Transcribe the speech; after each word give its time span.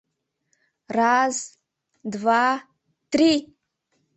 Раз... 0.97 1.59
два... 2.01 2.63
три!.. 3.11 3.33